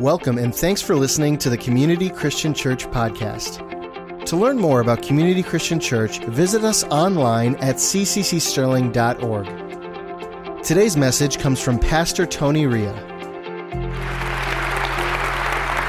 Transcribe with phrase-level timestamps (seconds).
[0.00, 3.58] Welcome and thanks for listening to the Community Christian Church podcast.
[4.24, 10.64] To learn more about Community Christian Church, visit us online at cccsterling.org.
[10.64, 12.94] Today's message comes from Pastor Tony Ria.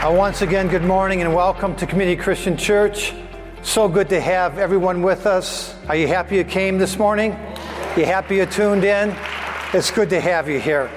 [0.04, 3.14] Uh, once again, good morning and welcome to Community Christian Church.
[3.62, 5.78] So good to have everyone with us.
[5.88, 7.32] Are you happy you came this morning?
[7.96, 9.16] You happy you tuned in?
[9.74, 10.92] It's good to have you here.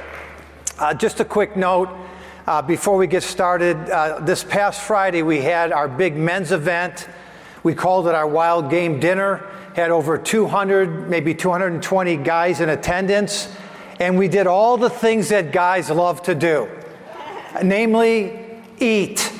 [0.80, 1.88] Uh, just a quick note
[2.46, 3.76] uh, before we get started.
[3.90, 7.08] Uh, this past Friday, we had our big men's event.
[7.62, 9.44] We called it our Wild Game Dinner.
[9.74, 13.52] Had over 200, maybe 220 guys in attendance.
[13.98, 16.68] And we did all the things that guys love to do,
[17.62, 18.38] namely,
[18.78, 19.32] eat.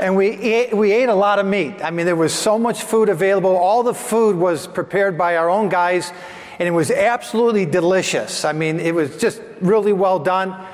[0.00, 1.76] And we ate, we ate a lot of meat.
[1.82, 3.56] I mean, there was so much food available.
[3.56, 6.12] All the food was prepared by our own guys,
[6.58, 8.44] and it was absolutely delicious.
[8.44, 10.66] I mean, it was just really well done.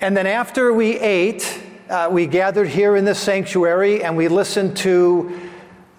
[0.00, 4.76] And then after we ate, uh, we gathered here in this sanctuary and we listened
[4.78, 5.50] to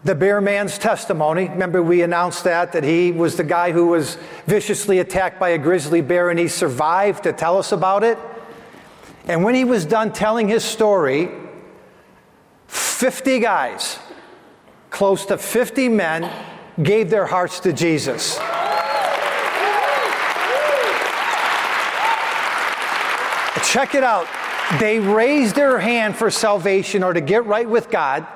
[0.06, 1.50] the bear man's testimony.
[1.50, 5.58] Remember, we announced that, that he was the guy who was viciously attacked by a
[5.58, 8.18] grizzly bear and he survived to tell us about it.
[9.26, 11.30] And when he was done telling his story,
[12.68, 14.00] 50 guys,
[14.92, 16.32] close to 50 men,
[16.82, 18.40] gave their hearts to Jesus.
[23.64, 24.28] Check it out.
[24.80, 28.28] They raised their hand for salvation or to get right with God,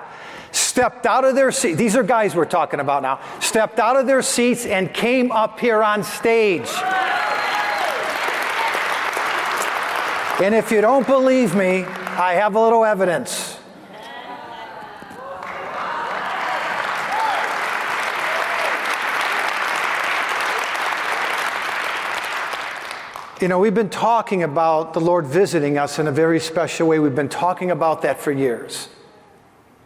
[0.51, 1.77] stepped out of their seats.
[1.77, 3.19] These are guys we're talking about now.
[3.39, 6.69] Stepped out of their seats and came up here on stage.
[10.41, 13.52] And if you don't believe me, I have a little evidence.
[23.43, 26.99] You know, we've been talking about the Lord visiting us in a very special way.
[26.99, 28.87] We've been talking about that for years.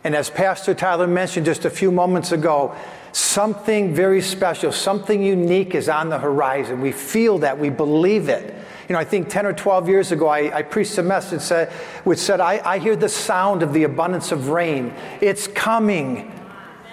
[0.04, 2.76] And as Pastor Tyler mentioned just a few moments ago,
[3.14, 6.82] something very special, something unique is on the horizon.
[6.82, 8.54] We feel that, we believe it.
[8.88, 11.72] You know, I think 10 or 12 years ago, I, I preached a message said,
[12.04, 14.94] which said, I, I hear the sound of the abundance of rain.
[15.20, 16.32] It's coming,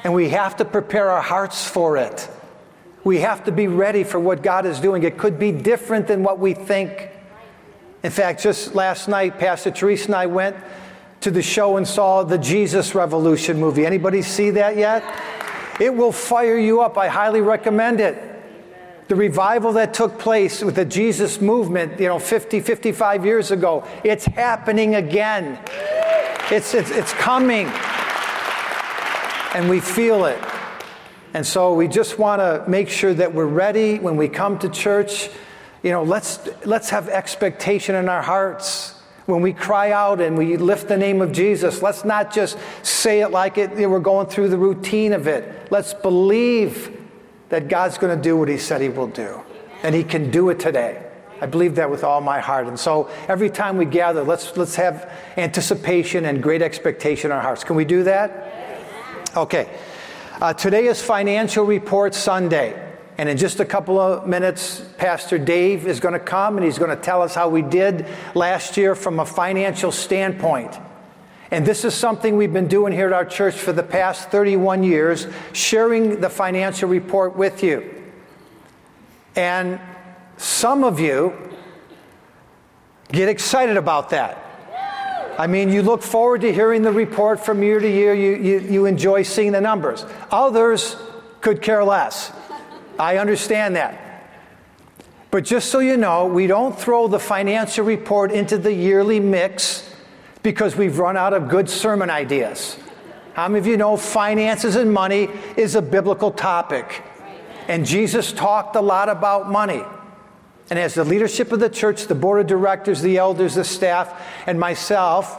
[0.02, 2.26] and we have to prepare our hearts for it.
[3.04, 5.02] We have to be ready for what God is doing.
[5.02, 7.10] It could be different than what we think.
[8.02, 10.56] In fact, just last night, Pastor Teresa and I went
[11.20, 13.84] to the show and saw the Jesus Revolution movie.
[13.84, 15.04] Anybody see that yet?
[15.80, 16.96] It will fire you up.
[16.96, 18.30] I highly recommend it.
[19.08, 23.86] The revival that took place with the Jesus movement, you know, 50, 55 years ago,
[24.02, 25.58] it's happening again.
[26.50, 27.66] It's, it's, it's coming.
[29.54, 30.38] And we feel it.
[31.34, 34.68] And so we just want to make sure that we're ready when we come to
[34.68, 35.28] church.
[35.82, 38.92] You know, let's, let's have expectation in our hearts.
[39.26, 43.20] When we cry out and we lift the name of Jesus, let's not just say
[43.20, 45.72] it like it, we're going through the routine of it.
[45.72, 47.00] Let's believe
[47.48, 49.40] that God's going to do what He said He will do.
[49.82, 51.04] And He can do it today.
[51.40, 52.68] I believe that with all my heart.
[52.68, 57.42] And so every time we gather, let's, let's have anticipation and great expectation in our
[57.42, 57.64] hearts.
[57.64, 59.30] Can we do that?
[59.36, 59.68] Okay.
[60.40, 62.92] Uh, today is Financial Report Sunday.
[63.18, 66.76] And in just a couple of minutes, Pastor Dave is going to come and he's
[66.76, 70.76] going to tell us how we did last year from a financial standpoint.
[71.52, 74.82] And this is something we've been doing here at our church for the past 31
[74.82, 77.94] years, sharing the financial report with you.
[79.36, 79.78] And
[80.36, 81.32] some of you
[83.12, 84.43] get excited about that.
[85.38, 88.14] I mean, you look forward to hearing the report from year to year.
[88.14, 90.04] You, you, you enjoy seeing the numbers.
[90.30, 90.96] Others
[91.40, 92.32] could care less.
[92.98, 94.00] I understand that.
[95.30, 99.92] But just so you know, we don't throw the financial report into the yearly mix
[100.44, 102.78] because we've run out of good sermon ideas.
[103.32, 107.02] How many of you know finances and money is a biblical topic?
[107.66, 109.82] And Jesus talked a lot about money.
[110.70, 114.22] And as the leadership of the church, the board of directors, the elders, the staff,
[114.46, 115.38] and myself,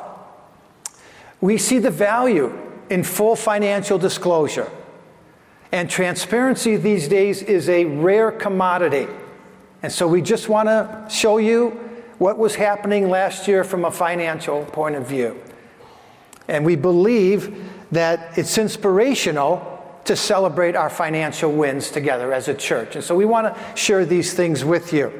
[1.42, 2.54] we see the value
[2.90, 4.70] in full financial disclosure.
[5.72, 9.08] And transparency these days is a rare commodity.
[9.82, 11.72] And so we just want to show you
[12.18, 15.42] what was happening last year from a financial point of view.
[16.48, 19.75] And we believe that it's inspirational
[20.06, 22.96] to celebrate our financial wins together as a church.
[22.96, 25.12] And so we want to share these things with you.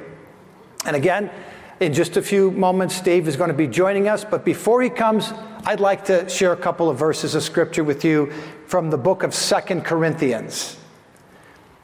[0.86, 1.32] And again,
[1.80, 4.24] in just a few moments, Dave is going to be joining us.
[4.24, 5.34] But before he comes,
[5.66, 8.32] I'd like to share a couple of verses of scripture with you
[8.68, 10.78] from the book of Second Corinthians.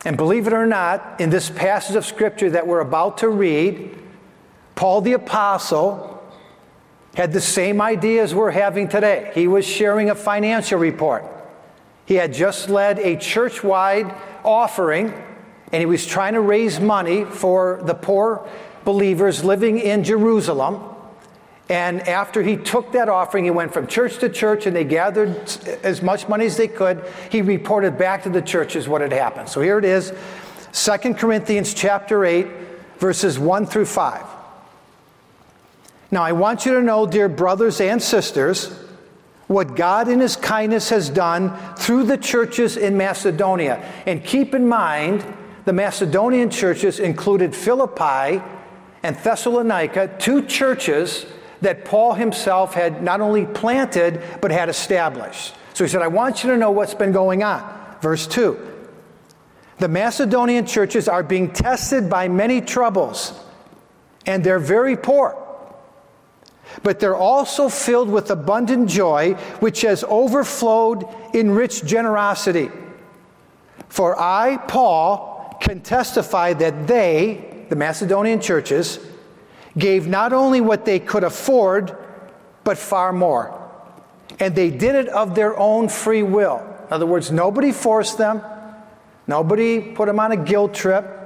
[0.05, 3.97] And believe it or not, in this passage of scripture that we're about to read,
[4.75, 6.23] Paul the Apostle
[7.15, 9.31] had the same ideas we're having today.
[9.33, 11.25] He was sharing a financial report.
[12.05, 14.13] He had just led a church wide
[14.43, 15.13] offering,
[15.71, 18.47] and he was trying to raise money for the poor
[18.83, 20.83] believers living in Jerusalem.
[21.69, 25.37] And after he took that offering, he went from church to church and they gathered
[25.83, 27.01] as much money as they could.
[27.29, 29.47] He reported back to the churches what had happened.
[29.47, 30.11] So here it is
[30.73, 32.47] 2 Corinthians chapter 8,
[32.97, 34.25] verses 1 through 5.
[36.11, 38.77] Now, I want you to know, dear brothers and sisters,
[39.51, 43.83] what God in His kindness has done through the churches in Macedonia.
[44.05, 45.25] And keep in mind,
[45.65, 48.41] the Macedonian churches included Philippi
[49.03, 51.25] and Thessalonica, two churches
[51.59, 55.53] that Paul himself had not only planted, but had established.
[55.73, 57.61] So he said, I want you to know what's been going on.
[58.01, 58.57] Verse 2
[59.79, 63.39] The Macedonian churches are being tested by many troubles,
[64.25, 65.50] and they're very poor.
[66.83, 72.69] But they're also filled with abundant joy, which has overflowed in rich generosity.
[73.89, 78.99] For I, Paul, can testify that they, the Macedonian churches,
[79.77, 81.95] gave not only what they could afford,
[82.63, 83.57] but far more.
[84.39, 86.57] And they did it of their own free will.
[86.87, 88.41] In other words, nobody forced them,
[89.27, 91.20] nobody put them on a guilt trip.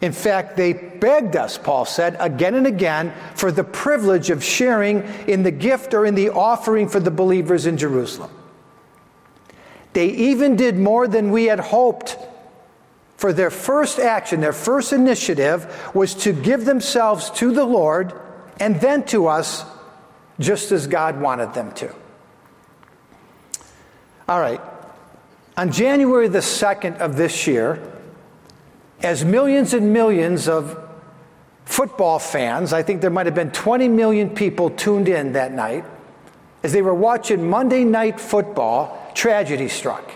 [0.00, 5.02] In fact, they begged us, Paul said, again and again, for the privilege of sharing
[5.26, 8.30] in the gift or in the offering for the believers in Jerusalem.
[9.94, 12.16] They even did more than we had hoped
[13.16, 18.12] for their first action, their first initiative was to give themselves to the Lord
[18.60, 19.64] and then to us,
[20.38, 21.92] just as God wanted them to.
[24.28, 24.60] All right.
[25.56, 27.97] On January the 2nd of this year,
[29.02, 30.78] as millions and millions of
[31.64, 35.84] football fans, I think there might have been 20 million people tuned in that night,
[36.62, 40.10] as they were watching Monday Night Football, tragedy struck.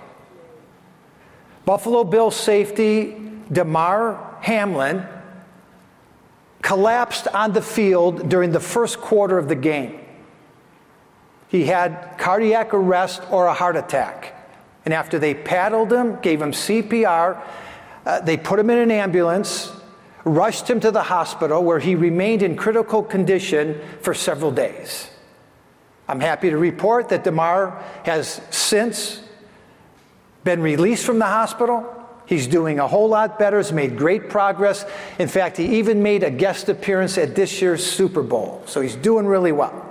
[1.64, 3.17] Buffalo Bills safety
[3.52, 5.06] Damar Hamlin
[6.62, 9.99] collapsed on the field during the first quarter of the game.
[11.49, 14.34] He had cardiac arrest or a heart attack.
[14.84, 17.40] And after they paddled him, gave him CPR,
[18.04, 19.72] uh, they put him in an ambulance,
[20.25, 25.08] rushed him to the hospital where he remained in critical condition for several days.
[26.08, 29.22] I'm happy to report that Damar has since
[30.44, 31.99] been released from the hospital.
[32.26, 34.84] He's doing a whole lot better, has made great progress.
[35.19, 38.62] In fact, he even made a guest appearance at this year's Super Bowl.
[38.66, 39.88] So he's doing really well.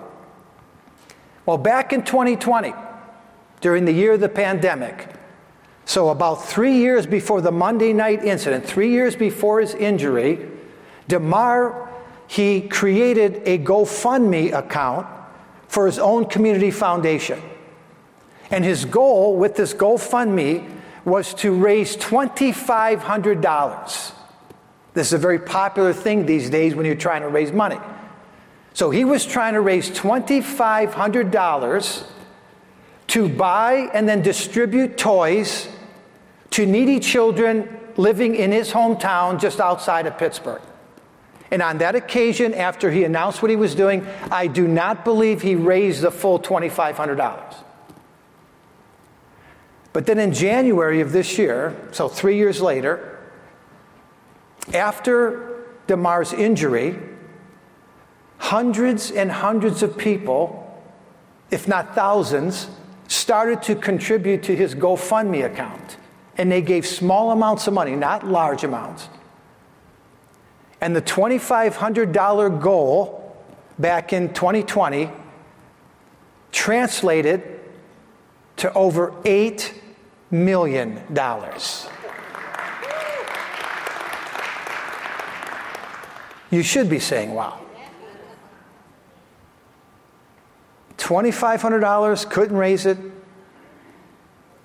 [1.45, 2.73] Well, back in 2020,
[3.61, 5.07] during the year of the pandemic,
[5.91, 10.39] so about three years before the Monday night incident, three years before his injury,
[11.09, 11.89] Damar
[12.27, 15.05] he created a GoFundMe account
[15.67, 17.41] for his own community foundation.
[18.49, 20.65] And his goal with this GoFundMe
[21.03, 24.13] was to raise $2,500.
[24.93, 27.79] This is a very popular thing these days when you're trying to raise money.
[28.73, 32.05] So he was trying to raise $2,500
[33.07, 35.67] to buy and then distribute toys
[36.51, 40.61] to needy children living in his hometown just outside of Pittsburgh.
[41.49, 45.41] And on that occasion, after he announced what he was doing, I do not believe
[45.41, 47.55] he raised the full $2,500.
[49.93, 53.19] But then in January of this year, so three years later,
[54.73, 56.97] after Damar's injury,
[58.37, 60.81] hundreds and hundreds of people,
[61.49, 62.69] if not thousands,
[63.09, 65.97] started to contribute to his GoFundMe account.
[66.37, 69.09] And they gave small amounts of money, not large amounts.
[70.79, 73.35] And the $2,500 goal
[73.77, 75.09] back in 2020
[76.51, 77.59] translated
[78.57, 79.73] to over $8
[80.29, 81.01] million.
[86.49, 87.59] You should be saying, wow.
[90.97, 92.97] $2,500, couldn't raise it.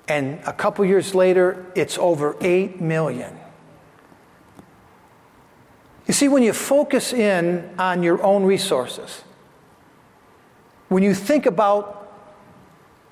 [0.09, 3.37] And a couple years later, it's over 8 million.
[6.07, 9.25] You see, when you focus in on your own resources,
[10.89, 12.13] when you think about,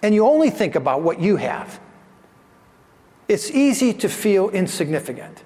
[0.02, 1.80] and you only think about what you have,
[3.26, 5.42] it's easy to feel insignificant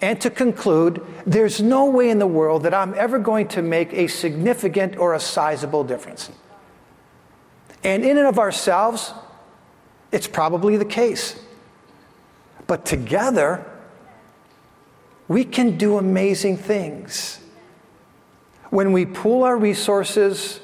[0.00, 3.92] and to conclude there's no way in the world that I'm ever going to make
[3.94, 6.30] a significant or a sizable difference.
[7.82, 9.14] And in and of ourselves,
[10.14, 11.38] it's probably the case.
[12.66, 13.70] But together,
[15.28, 17.40] we can do amazing things.
[18.70, 20.60] When we pool our resources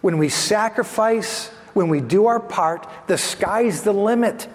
[0.00, 4.48] when we sacrifice, when we do our part, the sky's the limit.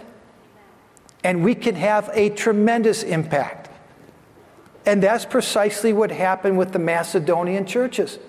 [1.23, 3.69] And we can have a tremendous impact.
[4.85, 8.19] And that's precisely what happened with the Macedonian churches.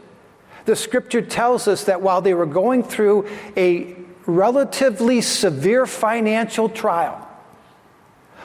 [0.66, 7.28] The scripture tells us that while they were going through a relatively severe financial trial,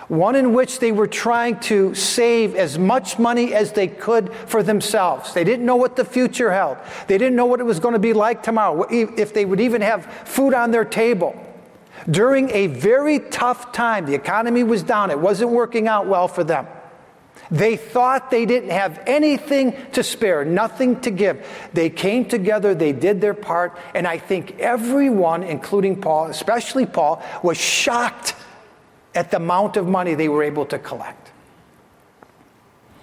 [0.07, 4.63] one in which they were trying to save as much money as they could for
[4.63, 5.33] themselves.
[5.33, 8.00] They didn't know what the future held, they didn't know what it was going to
[8.00, 11.45] be like tomorrow, if they would even have food on their table.
[12.09, 16.43] During a very tough time, the economy was down, it wasn't working out well for
[16.43, 16.65] them.
[17.51, 21.47] They thought they didn't have anything to spare, nothing to give.
[21.73, 27.23] They came together, they did their part, and I think everyone, including Paul, especially Paul,
[27.41, 28.35] was shocked
[29.15, 31.31] at the amount of money they were able to collect.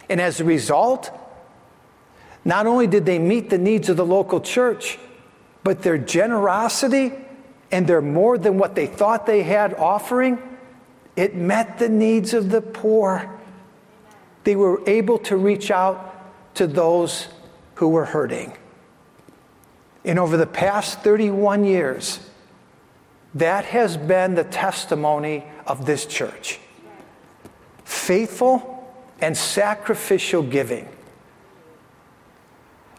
[0.08, 1.10] And as a result,
[2.44, 4.98] not only did they meet the needs of the local church,
[5.64, 7.12] but their generosity
[7.72, 10.38] and their more than what they thought they had offering,
[11.16, 13.35] it met the needs of the poor.
[14.46, 17.26] They were able to reach out to those
[17.74, 18.52] who were hurting.
[20.04, 22.20] And over the past 31 years,
[23.34, 26.60] that has been the testimony of this church
[27.84, 28.88] faithful
[29.20, 30.88] and sacrificial giving.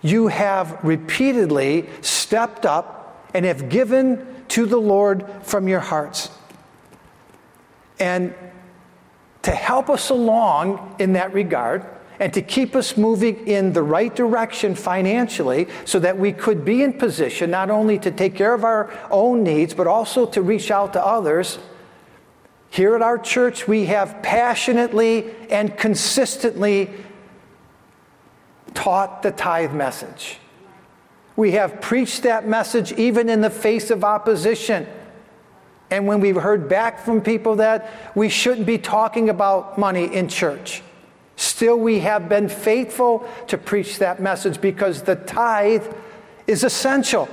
[0.02, 6.30] You have repeatedly stepped up and have given to the Lord from your hearts.
[8.02, 8.36] And
[9.48, 11.86] to help us along in that regard,
[12.20, 16.84] and to keep us moving in the right direction financially so that we could be
[16.84, 20.70] in position not only to take care of our own needs, but also to reach
[20.70, 21.60] out to others.
[22.72, 26.90] Here at our church, we have passionately and consistently
[28.74, 30.40] taught the tithe message.
[31.38, 34.88] We have preached that message even in the face of opposition.
[35.90, 40.28] And when we've heard back from people that we shouldn't be talking about money in
[40.28, 40.84] church.
[41.38, 45.86] Still, we have been faithful to preach that message because the tithe
[46.48, 47.30] is essential.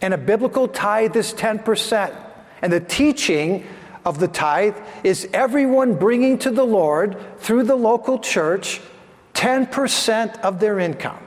[0.00, 2.16] And a biblical tithe is 10%.
[2.62, 3.66] And the teaching
[4.04, 8.80] of the tithe is everyone bringing to the Lord through the local church
[9.34, 11.22] 10% of their income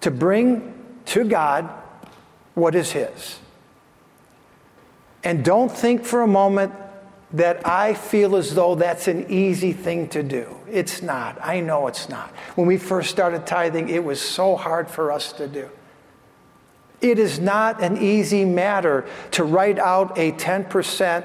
[0.00, 0.74] to bring
[1.06, 1.68] to God
[2.54, 3.38] what is His.
[5.22, 6.72] And don't think for a moment
[7.32, 10.56] that I feel as though that's an easy thing to do.
[10.68, 11.38] It's not.
[11.40, 12.30] I know it's not.
[12.56, 15.70] When we first started tithing, it was so hard for us to do.
[17.00, 21.24] It is not an easy matter to write out a 10%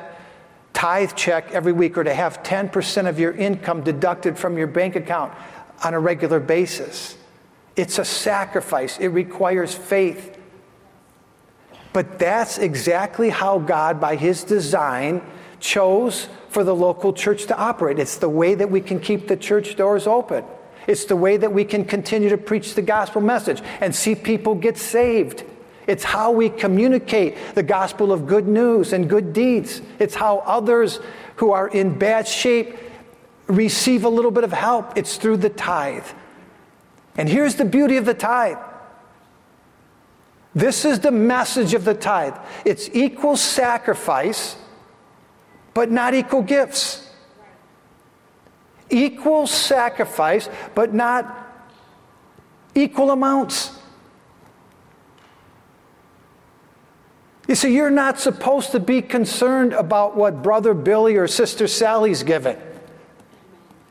[0.74, 4.96] tithe check every week or to have 10% of your income deducted from your bank
[4.96, 5.34] account
[5.84, 7.18] on a regular basis.
[7.76, 10.35] It's a sacrifice, it requires faith.
[11.96, 15.22] But that's exactly how God, by His design,
[15.62, 18.00] chose for the local church to operate.
[18.00, 20.44] It's the way that we can keep the church doors open.
[20.88, 24.56] It's the way that we can continue to preach the gospel message and see people
[24.56, 25.46] get saved.
[25.88, 29.82] It's how we communicate the gospel of good news and good deeds.
[29.98, 31.00] It's how others
[31.38, 32.76] who are in bad shape
[33.48, 34.98] receive a little bit of help.
[34.98, 36.08] It's through the tithe.
[37.16, 38.58] And here's the beauty of the tithe.
[40.56, 42.36] This is the message of the tithe.
[42.64, 44.56] It's equal sacrifice
[45.76, 47.08] but not equal gifts.
[48.90, 51.52] Equal sacrifice, but not
[52.74, 53.78] equal amounts.
[57.48, 62.24] You see, you're not supposed to be concerned about what Brother Billy or Sister Sally's
[62.24, 62.58] giving.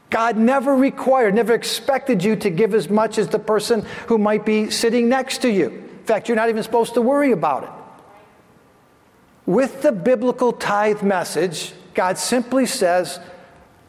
[0.09, 4.47] God never required, never expected you to give as much as the person who might
[4.47, 5.84] be sitting next to you.
[6.05, 7.71] In fact, you're not even supposed to worry about it.
[9.47, 13.19] With the biblical tithe message, God simply says,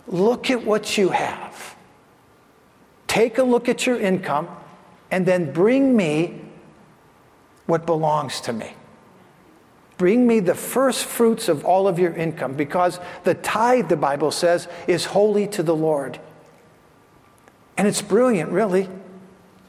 [0.08, 1.76] Look at what you have.
[3.08, 4.48] Take a look at your income,
[5.12, 6.40] and then bring me
[7.66, 8.72] what belongs to me.
[9.98, 14.32] Bring me the first fruits of all of your income, because the tithe, the Bible
[14.32, 16.18] says, is holy to the Lord.
[17.76, 18.88] And it's brilliant, really,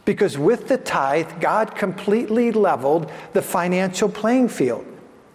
[0.07, 4.87] because with the tithe, God completely leveled the financial playing field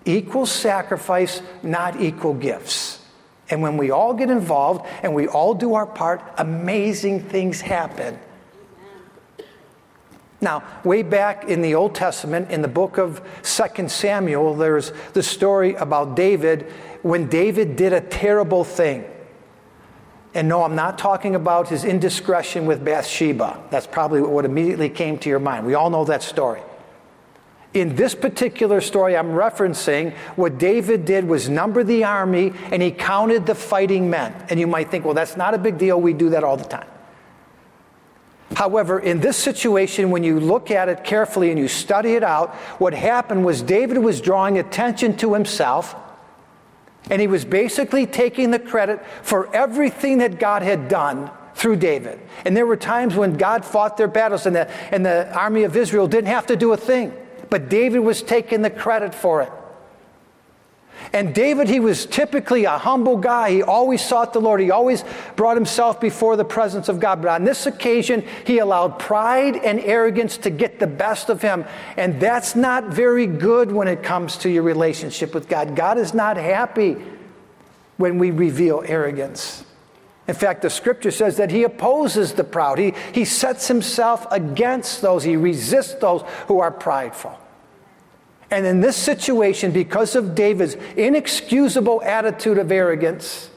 [0.04, 3.06] equal sacrifice, not equal gifts.
[3.52, 8.18] And when we all get involved and we all do our part, amazing things happen.
[10.40, 15.22] Now, way back in the Old Testament, in the book of 2 Samuel, there's the
[15.22, 16.64] story about David
[17.04, 19.06] when David did a terrible thing.
[20.34, 23.62] And no, I'm not talking about his indiscretion with Bathsheba.
[23.70, 25.66] That's probably what immediately came to your mind.
[25.66, 26.62] We all know that story.
[27.74, 32.92] In this particular story I'm referencing, what David did was number the army and he
[32.92, 34.34] counted the fighting men.
[34.50, 36.00] And you might think, well, that's not a big deal.
[36.00, 36.88] We do that all the time.
[38.56, 42.54] However, in this situation, when you look at it carefully and you study it out,
[42.80, 45.96] what happened was David was drawing attention to himself
[47.10, 52.20] and he was basically taking the credit for everything that God had done through David.
[52.46, 55.76] And there were times when God fought their battles and the, and the army of
[55.76, 57.14] Israel didn't have to do a thing
[57.52, 59.52] but David was taking the credit for it.
[61.14, 63.52] And David, he was typically a humble guy.
[63.52, 64.62] He always sought the Lord.
[64.62, 65.04] He always
[65.36, 67.22] brought himself before the presence of God.
[67.22, 71.66] But on this occasion, he allowed pride and arrogance to get the best of him.
[71.98, 75.76] And that's not very good when it comes to your relationship with God.
[75.76, 76.98] God is not happy
[77.98, 79.66] when we reveal arrogance.
[80.28, 82.78] In fact, the scripture says that he opposes the proud.
[82.80, 87.38] He, he sets himself against those, he resists those who are prideful.
[88.52, 93.50] And in this situation, because of David's inexcusable attitude of arrogance,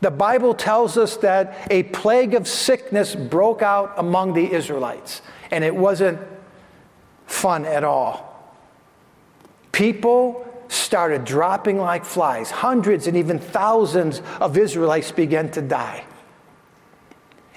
[0.00, 5.64] the Bible tells us that a plague of sickness broke out among the Israelites, and
[5.64, 6.20] it wasn't
[7.26, 8.30] fun at all.
[9.72, 12.50] People started dropping like flies.
[12.50, 16.04] Hundreds and even thousands of Israelites began to die.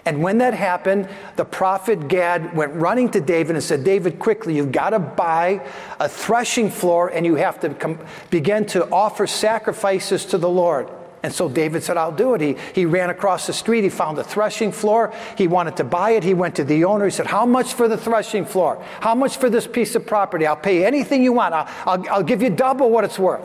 [0.08, 4.56] And when that happened, the prophet Gad went running to David and said, David, quickly,
[4.56, 5.68] you've got to buy
[6.00, 8.00] a threshing floor and you have to com-
[8.30, 10.90] begin to offer sacrifices to the Lord.
[11.24, 12.40] And so David said, I'll do it.
[12.40, 13.84] He, he ran across the street.
[13.84, 15.14] He found a threshing floor.
[15.38, 16.24] He wanted to buy it.
[16.24, 17.04] He went to the owner.
[17.04, 18.82] He said, How much for the threshing floor?
[19.02, 20.48] How much for this piece of property?
[20.48, 21.54] I'll pay anything you want.
[21.54, 23.44] I'll, I'll, I'll give you double what it's worth.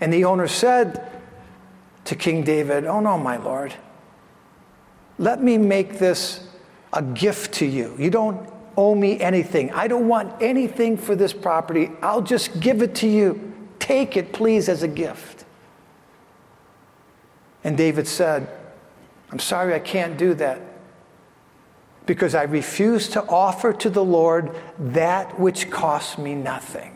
[0.00, 1.12] And the owner said
[2.06, 3.74] to King David, Oh, no, my lord.
[5.20, 6.48] Let me make this
[6.94, 7.94] a gift to you.
[7.98, 9.70] You don't owe me anything.
[9.72, 11.90] I don't want anything for this property.
[12.00, 13.52] I'll just give it to you.
[13.78, 15.44] Take it, please, as a gift.
[17.62, 18.48] And David said,
[19.30, 20.62] I'm sorry, I can't do that
[22.06, 26.94] because I refuse to offer to the Lord that which costs me nothing.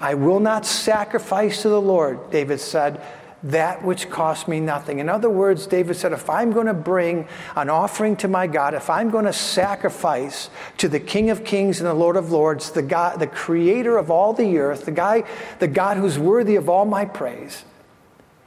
[0.00, 3.00] I will not sacrifice to the Lord, David said,
[3.42, 4.98] that which costs me nothing.
[4.98, 8.74] In other words, David said, if I'm going to bring an offering to my God,
[8.74, 12.72] if I'm going to sacrifice to the King of Kings and the Lord of Lords,
[12.72, 15.22] the God, the creator of all the earth, the guy,
[15.60, 17.64] the God who's worthy of all my praise,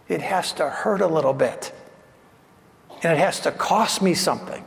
[0.09, 1.73] it has to hurt a little bit.
[3.01, 4.63] And it has to cost me something.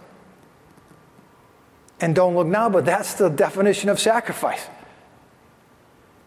[2.01, 4.67] And don't look now, but that's the definition of sacrifice.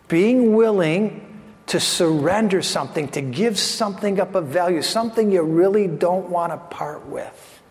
[0.08, 1.27] Being willing
[1.68, 6.58] to surrender something, to give something up of value, something you really don't want to
[6.76, 7.62] part with.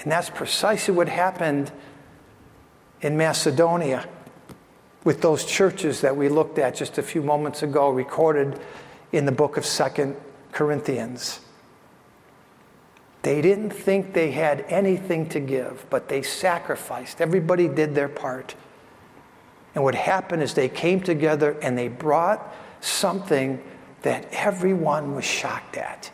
[0.00, 1.72] And that's precisely what happened
[3.00, 4.08] in Macedonia
[5.04, 8.60] with those churches that we looked at just a few moments ago, recorded
[9.12, 10.16] in the book of Second
[10.52, 11.40] Corinthians.
[13.22, 17.20] They didn't think they had anything to give, but they sacrificed.
[17.20, 18.54] Everybody did their part.
[19.74, 23.62] And what happened is they came together and they brought something
[24.02, 26.10] that everyone was shocked at.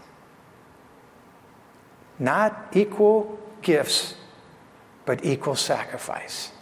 [2.18, 4.14] Not equal gifts,
[5.04, 6.52] but equal sacrifice.